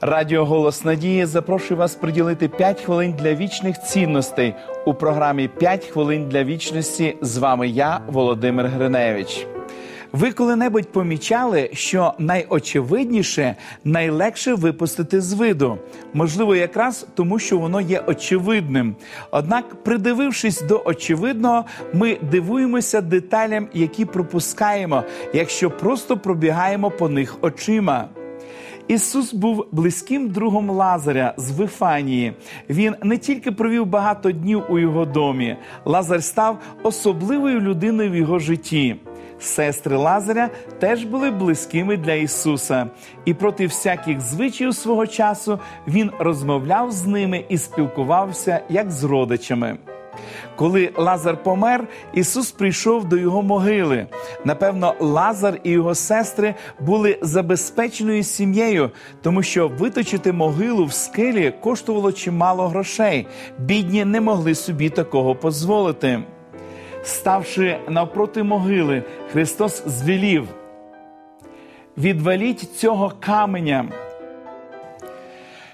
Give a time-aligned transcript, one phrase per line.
[0.00, 4.54] Радіо Голос Надії запрошує вас приділити 5 хвилин для вічних цінностей
[4.86, 7.16] у програмі «5 хвилин для вічності.
[7.20, 9.46] З вами я, Володимир Гриневич.
[10.12, 15.78] Ви коли-небудь помічали, що найочевидніше найлегше випустити з виду,
[16.14, 18.96] можливо, якраз тому, що воно є очевидним.
[19.30, 28.08] Однак, придивившись до очевидного, ми дивуємося деталям, які пропускаємо, якщо просто пробігаємо по них очима.
[28.88, 32.32] Ісус був близьким другом Лазаря з Вифанії.
[32.70, 38.38] Він не тільки провів багато днів у його домі, Лазар став особливою людиною в його
[38.38, 38.96] житті.
[39.38, 42.86] Сестри Лазаря теж були близькими для Ісуса,
[43.24, 45.58] і проти всяких звичаїв свого часу
[45.88, 49.78] Він розмовляв з ними і спілкувався як з родичами.
[50.56, 54.06] Коли Лазар помер, Ісус прийшов до його могили.
[54.44, 58.90] Напевно, Лазар і його сестри були забезпеченою сім'єю,
[59.22, 63.26] тому що виточити могилу в скелі коштувало чимало грошей.
[63.58, 66.22] Бідні не могли собі такого дозволити.
[67.02, 70.48] Ставши навпроти могили, Христос звелів.
[71.98, 73.88] Відваліть цього каменя.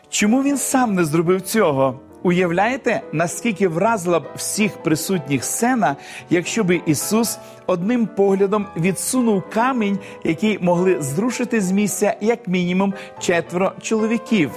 [0.09, 2.01] Чому він сам не зробив цього?
[2.23, 5.97] Уявляєте, наскільки вразила б всіх присутніх сцена,
[6.31, 13.73] якщо би Ісус одним поглядом відсунув камінь, який могли зрушити з місця як мінімум четверо
[13.83, 14.51] чоловіків.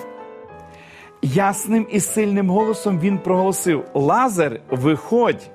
[1.22, 5.50] Ясним і сильним голосом він проголосив: Лазар, виходь!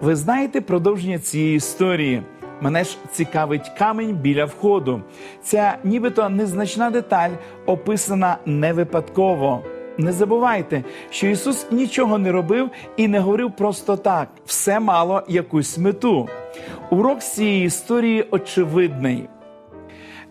[0.00, 2.22] Ви знаєте продовження цієї історії.
[2.60, 5.02] Мене ж цікавить камінь біля входу.
[5.42, 7.30] Ця нібито незначна деталь
[7.66, 9.62] описана не випадково.
[9.98, 14.28] Не забувайте, що Ісус нічого не робив і не говорив просто так.
[14.46, 16.28] Все мало якусь мету.
[16.90, 19.28] Урок цієї історії очевидний.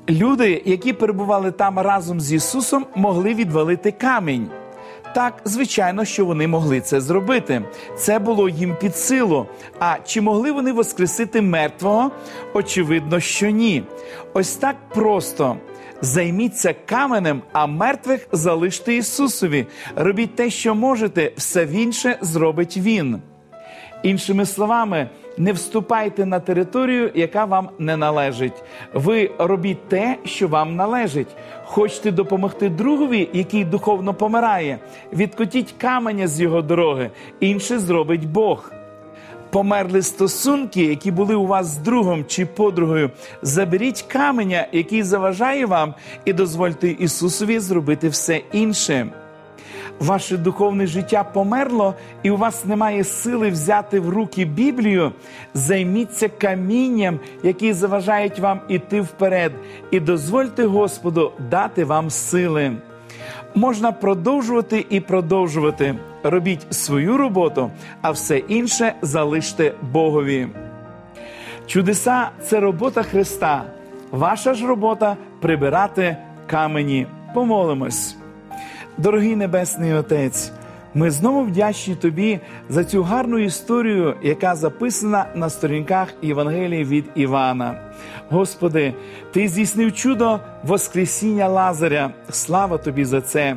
[0.09, 4.49] Люди, які перебували там разом з Ісусом, могли відвалити камінь.
[5.15, 7.61] Так, звичайно, що вони могли це зробити.
[7.97, 9.45] Це було їм під силу.
[9.79, 12.11] А чи могли вони воскресити мертвого?
[12.53, 13.83] Очевидно, що ні.
[14.33, 15.57] Ось так просто.
[16.03, 19.65] Займіться каменем, а мертвих залиште Ісусові.
[19.95, 23.21] Робіть те, що можете, все інше зробить Він.
[24.03, 28.63] Іншими словами, не вступайте на територію, яка вам не належить.
[28.93, 31.35] Ви робіть те, що вам належить.
[31.65, 34.79] Хочете допомогти другові, який духовно помирає.
[35.13, 38.71] Відкотіть каменя з його дороги, інше зробить Бог.
[39.53, 43.11] Померли стосунки, які були у вас з другом чи подругою.
[43.41, 45.93] Заберіть каменя, який заважає вам,
[46.25, 49.07] і дозвольте Ісусові зробити все інше
[49.99, 55.11] ваше духовне життя померло, і у вас немає сили взяти в руки Біблію,
[55.53, 59.51] займіться камінням, які заважають вам іти вперед,
[59.91, 62.71] і дозвольте Господу дати вам сили.
[63.55, 65.95] Можна продовжувати і продовжувати.
[66.23, 70.47] Робіть свою роботу, а все інше залиште Богові.
[71.67, 73.63] Чудеса це робота Христа.
[74.11, 76.17] Ваша ж робота прибирати
[76.47, 77.07] камені.
[77.33, 78.15] Помолимось.
[78.97, 80.51] Дорогий Небесний Отець,
[80.93, 87.92] ми знову вдячні Тобі за цю гарну історію, яка записана на сторінках Євангелії від Івана.
[88.29, 88.93] Господи,
[89.31, 92.11] Ти здійснив чудо Воскресіння Лазаря.
[92.29, 93.55] Слава Тобі за це.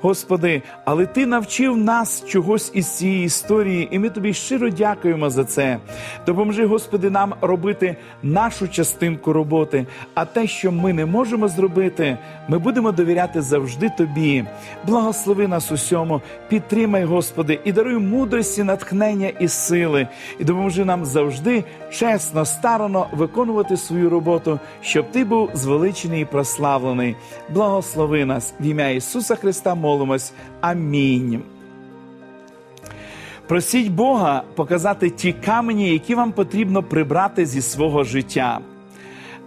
[0.00, 5.44] Господи, але Ти навчив нас чогось із цієї історії, і ми тобі щиро дякуємо за
[5.44, 5.78] це.
[6.26, 12.58] Допоможи, Господи, нам робити нашу частинку роботи, а те, що ми не можемо зробити, ми
[12.58, 14.44] будемо довіряти завжди Тобі.
[14.86, 21.64] Благослови нас усьому, підтримай, Господи, і даруй мудрості, натхнення і сили, і допоможи нам завжди
[21.90, 27.16] чесно, старано виконувати свою роботу, щоб Ти був звеличений і прославлений.
[27.54, 30.32] Благослови нас в ім'я Ісуса Христа молимось.
[30.60, 31.42] Амінь.
[33.46, 38.60] Просіть Бога показати ті камені, які вам потрібно прибрати зі свого життя.